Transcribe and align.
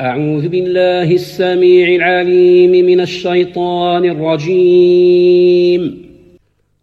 أعوذ 0.00 0.48
بالله 0.48 1.14
السميع 1.14 1.88
العليم 1.88 2.86
من 2.86 3.00
الشيطان 3.00 4.04
الرجيم. 4.04 5.82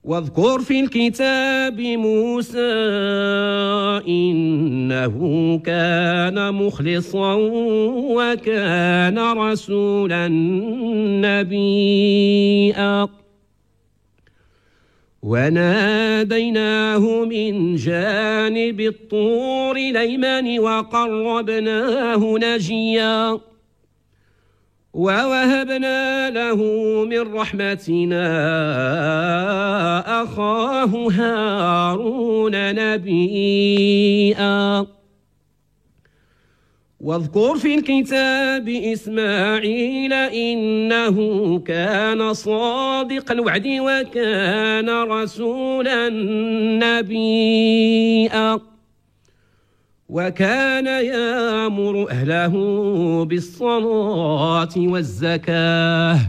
واذكر 0.04 0.60
في 0.60 0.80
الكتاب 0.80 1.82
موسى 1.82 2.74
إنه 4.08 5.16
كان 5.66 6.54
مخلصا 6.54 7.34
وكان 7.94 9.20
رسولا 9.20 10.28
نبيا. 11.24 13.08
وناديناه 15.26 17.26
من 17.26 17.76
جانب 17.76 18.80
الطور 18.80 19.78
الأيمن 19.78 20.60
وقربناه 20.60 22.36
نجيا 22.38 23.40
ووهبنا 24.94 26.30
له 26.30 26.56
من 27.06 27.36
رحمتنا 27.36 28.26
أخاه 30.24 31.10
هارون 31.12 32.76
نبيا. 32.76 34.86
واذكر 37.06 37.58
في 37.58 37.76
الكتاب 37.76 38.70
إسماعيل 38.70 40.14
إنه 40.14 41.60
كان 41.60 42.34
صادق 42.34 43.32
الوعد 43.32 43.68
وكان 43.68 44.90
رسولا 44.90 46.10
نبيا. 46.84 48.60
وكان 50.10 50.86
يامر 50.86 52.10
أهله 52.10 52.54
بالصلاة 53.26 54.74
والزكاة. 54.78 56.20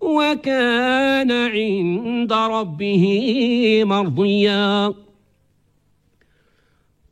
وكان 0.00 1.32
عند 1.32 2.32
ربه 2.32 3.04
مرضيا. 3.84 4.94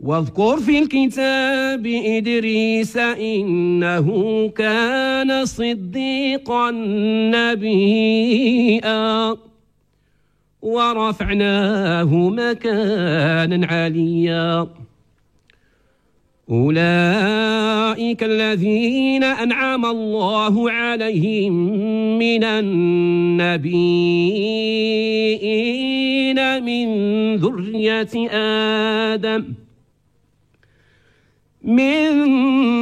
واذكر 0.00 0.56
في 0.56 0.78
الكتاب 0.78 1.86
إدريس 1.86 2.96
إنه 2.96 4.08
كان 4.48 5.44
صديقا 5.44 6.70
نبيا. 7.34 9.36
ورفعناه 10.62 12.14
مكانا 12.14 13.66
عليا. 13.66 14.66
أولئك 16.50 18.22
الذين 18.22 19.24
أنعم 19.24 19.86
الله 19.86 20.70
عليهم 20.70 21.52
من 22.18 22.44
النبيين 22.44 23.50
من 26.64 26.86
ذرية 27.36 28.30
آدم. 29.14 29.44
من 31.64 32.10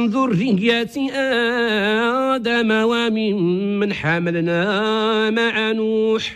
ذرية 0.07 1.11
آدم 2.35 2.71
ومن 2.71 3.35
من 3.79 3.93
حملنا 3.93 5.29
مع 5.29 5.71
نوح 5.71 6.33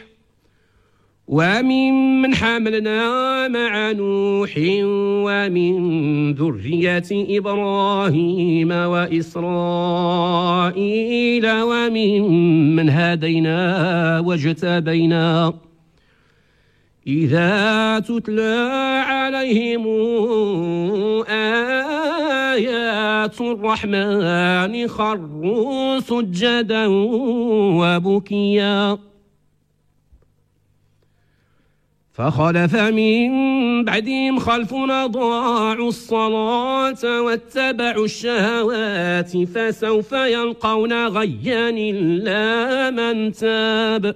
ومن 1.28 2.22
من 2.22 2.36
حملنا 2.36 3.48
مع 3.48 3.92
نوح 3.92 4.54
ومن 5.26 5.74
ذرية 6.34 7.04
إبراهيم 7.12 8.72
وإسرائيل 8.72 9.42
ومن 11.62 12.22
من 12.76 12.90
هدينا 12.90 14.20
واجتبينا. 14.20 15.54
إذا 17.08 18.00
تتلى 18.00 19.04
عليهم 19.08 19.88
آيات 22.54 23.42
الرحمن 23.42 24.88
خروا 24.88 26.00
سجدا 26.00 26.86
وبكيا. 27.80 28.98
فخلف 32.14 32.76
من 32.76 33.30
بعدهم 33.86 34.40
خلف 34.40 34.74
ضاعوا 35.06 35.88
الصلاة 35.88 37.22
واتبعوا 37.22 38.06
الشهوات 38.06 39.38
فسوف 39.38 40.12
يلقون 40.12 41.08
غيا 41.08 41.70
إلا 41.70 42.90
من 42.90 43.32
تاب. 43.32 44.16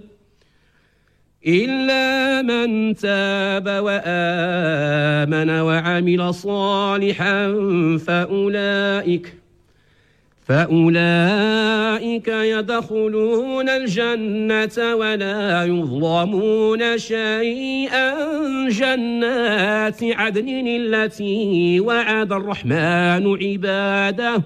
إلا 1.48 2.42
من 2.42 2.96
تاب 2.96 3.68
وآمن 3.68 5.50
وعمل 5.50 6.34
صالحا 6.34 7.54
فأولئك 8.08 9.34
فأولئك 10.48 12.28
يدخلون 12.28 13.70
الجنة 13.70 14.96
ولا 14.96 15.64
يظلمون 15.64 16.98
شيئا. 16.98 18.14
جنات 18.70 20.04
عدن 20.04 20.68
التي 20.68 21.80
وعد 21.80 22.32
الرحمن 22.34 23.38
عباده 23.44 24.44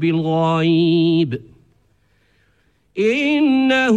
بالغيب. 0.00 1.51
إنه 2.98 3.96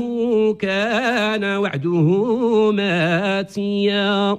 كان 0.53 1.44
وعده 1.44 2.72
ماتيا. 2.72 4.38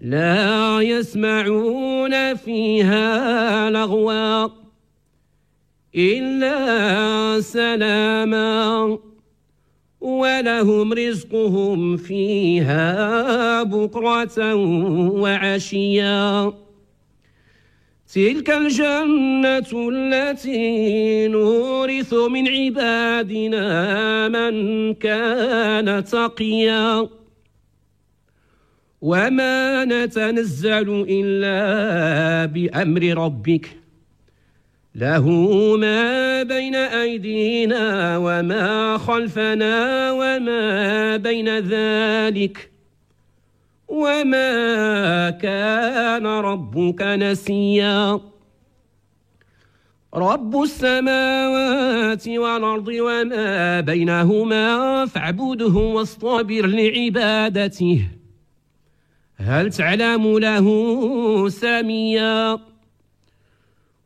لا 0.00 0.80
يسمعون 0.80 2.34
فيها 2.34 3.70
لغوا 3.70 4.48
إلا 5.94 7.40
سلاما 7.40 8.98
ولهم 10.00 10.92
رزقهم 10.92 11.96
فيها 11.96 13.62
بكرة 13.62 14.54
وعشيا. 15.20 16.52
تلك 18.14 18.50
الجنة 18.50 19.90
التي 19.92 21.28
نورث 21.28 22.14
من 22.14 22.48
عبادنا 22.48 24.28
من 24.28 24.94
كان 24.94 26.04
تقيا. 26.04 27.08
وما 29.02 29.84
نتنزل 29.84 31.06
إلا 31.08 32.46
بأمر 32.46 33.02
ربك. 33.02 33.68
له 34.94 35.30
ما 35.76 36.42
بين 36.42 36.74
أيدينا 36.74 38.16
وما 38.16 38.98
خلفنا 38.98 40.10
وما 40.12 41.16
بين 41.16 41.58
ذلك. 41.58 42.71
وما 43.92 45.30
كان 45.30 46.26
ربك 46.26 47.02
نسيا. 47.02 48.20
رب 50.14 50.62
السماوات 50.62 52.28
والأرض 52.28 52.88
وما 52.88 53.80
بينهما 53.80 55.06
فاعبده 55.06 55.66
واصطبر 55.66 56.66
لعبادته. 56.66 58.08
هل 59.36 59.70
تعلم 59.70 60.38
له 60.38 60.68
سميا؟ 61.48 62.58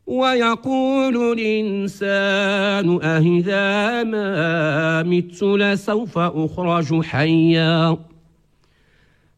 ويقول 0.06 1.38
الإنسان 1.38 3.02
أهذا 3.02 4.02
ما 4.02 5.02
مت 5.02 5.42
لسوف 5.42 6.18
أخرج 6.18 7.02
حيا. 7.02 7.96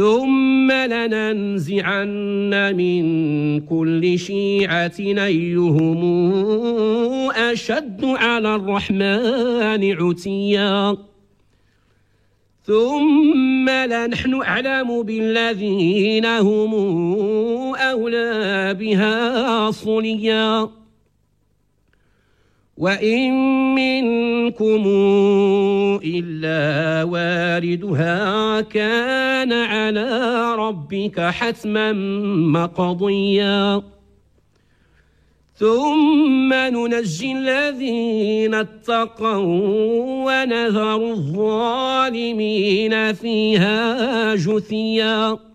ثم 0.00 0.72
لننزعن 0.72 2.74
من 2.76 3.04
كل 3.60 4.18
شيعة 4.18 4.98
أيهم 4.98 6.00
أشد 7.30 8.04
على 8.04 8.54
الرحمن 8.54 9.92
عتيا. 9.92 10.96
ثم 12.62 13.70
لنحن 13.70 14.42
أعلم 14.42 15.02
بالذين 15.02 16.26
هم 16.26 16.74
أولى 17.74 18.76
بها 18.80 19.70
صليا. 19.70 20.79
وإن 22.80 23.30
منكم 23.74 24.82
إلا 26.04 26.62
واردها 27.04 28.60
كان 28.60 29.52
على 29.52 30.08
ربك 30.54 31.20
حتما 31.20 31.92
مقضيا. 32.56 33.82
ثم 35.56 36.52
ننجي 36.52 37.32
الذين 37.32 38.54
اتقوا 38.54 40.24
ونذر 40.24 41.12
الظالمين 41.12 42.94
فيها 43.12 44.34
جثيا. 44.34 45.49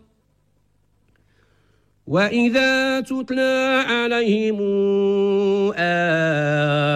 وإذا 2.07 3.01
تتلى 3.01 3.83
عليهم 3.87 4.57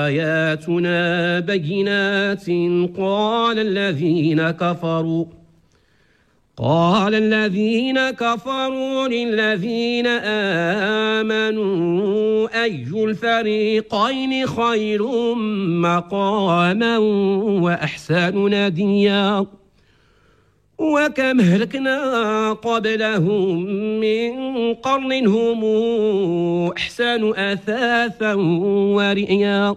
آياتنا 0.06 1.40
بينات 1.40 2.46
قال 2.98 3.60
الذين 3.60 4.52
كفروا 4.52 5.26
قال 6.58 7.16
الذين 7.16 8.10
كفروا 8.10 9.08
للذين 9.08 10.08
آمنوا 11.18 12.64
أي 12.64 12.86
الفريقين 12.94 14.48
خير 14.48 15.04
مقاما 15.82 16.98
وأحسن 17.62 18.48
نديا 18.54 19.46
وكم 20.80 21.42
هلكنا 21.42 22.54
قبلهم 22.54 23.64
من 24.00 24.32
قرن 24.74 25.28
هم 25.28 25.62
أحسن 26.78 27.34
أثاثا 27.36 28.34
ورئيا. 28.96 29.76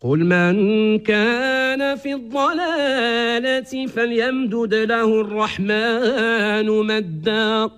قل 0.00 0.18
من 0.18 0.54
كان 0.98 1.96
في 1.96 2.14
الضلالة 2.14 3.86
فليمدد 3.86 4.74
له 4.74 5.20
الرحمن 5.20 6.66
مدا. 6.86 7.70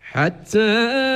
حتى 0.00 1.15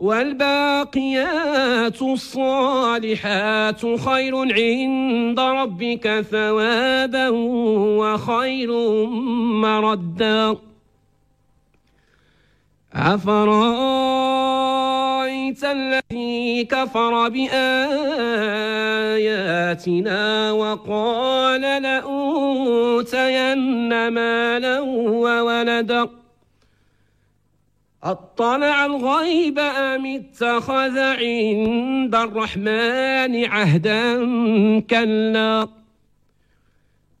والباقيات 0.00 2.02
الصالحات 2.02 3.98
خير 3.98 4.36
عند 4.36 5.40
ربك 5.40 6.24
ثوابا 6.30 7.28
وخير 8.00 8.70
مردا. 9.66 10.56
أفرأيت 12.94 13.40
الذي 15.64 16.64
كفر 16.64 17.28
بآياتنا 17.28 17.72
وقال 20.52 21.82
لأوتين 21.82 23.28
مالا 24.08 24.80
وولدا؟ 24.80 26.19
أطلع 28.04 28.86
الغيب 28.86 29.58
أم 29.58 30.06
اتخذ 30.06 30.98
عند 30.98 32.14
الرحمن 32.14 33.44
عهدا 33.44 34.14
كلا. 34.80 35.68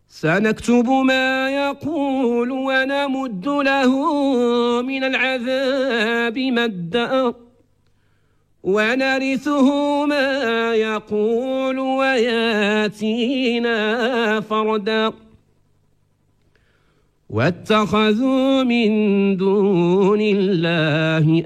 سنكتب 0.08 0.88
ما 0.88 1.50
يقول 1.50 2.50
ونمد 2.50 3.48
له 3.48 3.92
من 4.82 5.04
العذاب 5.04 6.38
مدا. 6.38 7.34
ونرثه 8.62 10.04
ما 10.06 10.74
يقول 10.74 11.78
وياتينا 11.78 13.70
فردا. 14.40 15.12
واتخذوا 17.30 18.62
من 18.62 18.90
دون 19.36 20.20
الله 20.20 21.42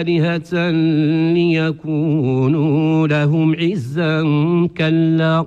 آلهة 0.00 0.70
ليكونوا 1.34 3.08
لهم 3.08 3.56
عزا 3.56 4.22
كلا. 4.76 5.46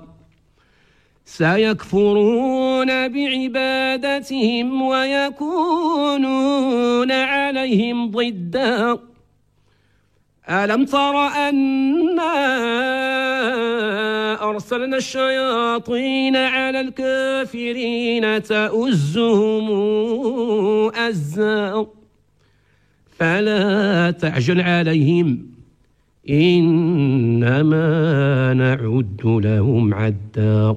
سيكفرون 1.24 3.08
بعبادتهم 3.08 4.82
ويكونون 4.82 6.32
عليهم 7.12 8.10
ضدا. 8.10 8.98
ألم 10.50 10.84
تر 10.84 11.16
أنا 11.26 12.34
أرسلنا 14.50 14.96
الشياطين 14.96 16.36
على 16.36 16.80
الكافرين 16.80 18.42
تؤزهم 18.42 19.68
أزا 20.94 21.86
فلا 23.18 24.10
تعجل 24.10 24.60
عليهم 24.60 25.46
إنما 26.30 27.84
نعد 28.54 29.20
لهم 29.24 29.94
عدا. 29.94 30.76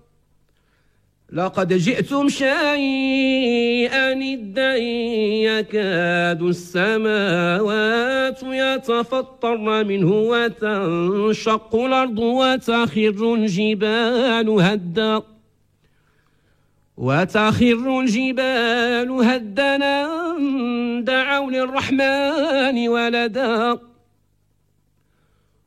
لقد 1.31 1.73
جئتم 1.73 2.29
شيئا 2.29 4.11
إدا 4.33 4.75
يكاد 5.47 6.41
السماوات 6.41 8.39
يتفطرن 8.43 9.87
منه 9.87 10.11
وتنشق 10.11 11.75
الأرض 11.75 12.19
وتخر 12.19 13.33
الجبال 13.33 14.49
هدا 14.49 15.21
وتخر 16.97 17.99
الجبال 17.99 19.11
هدنا 19.11 20.07
دعوا 20.99 21.51
للرحمن 21.51 22.87
ولدا. 22.89 23.79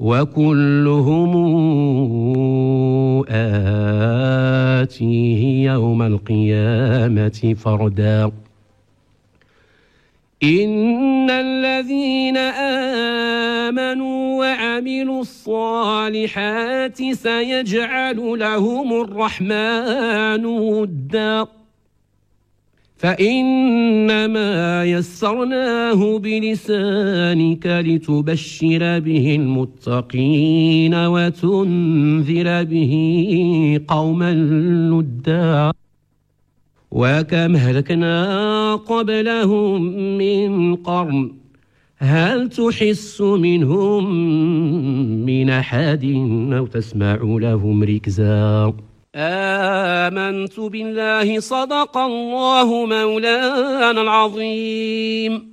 وكلهم 0.00 1.32
آتيه 4.82 5.64
يوم 5.72 6.02
القيامة 6.02 7.54
فردا. 7.58 8.32
إن 10.42 11.30
الذين 11.30 12.36
آمنوا 13.66 14.38
وعملوا 14.38 15.20
الصالحات 15.20 16.96
سيجعل 17.12 18.38
لهم 18.38 19.00
الرحمن 19.00 20.46
ودا. 20.46 21.46
فإنما 23.04 24.84
يسرناه 24.84 26.18
بلسانك 26.18 27.66
لتبشر 27.66 28.98
به 28.98 29.36
المتقين 29.40 30.94
وتنذر 30.94 32.64
به 32.64 32.92
قوما 33.88 34.32
لدا. 34.90 35.72
وكم 36.90 37.56
هلكنا 37.56 38.74
قبلهم 38.74 39.82
من 40.18 40.74
قرن 40.76 41.32
هل 41.98 42.48
تحس 42.48 43.20
منهم 43.20 44.14
من 45.26 45.50
أحد 45.50 46.04
أو 46.52 46.66
تسمع 46.66 47.18
لهم 47.22 47.82
ركزا؟ 47.82 48.72
آمنت 49.16 50.60
بالله 50.60 51.40
صدق 51.40 51.96
الله 51.98 52.86
مولانا 52.86 54.00
العظيم. 54.00 55.52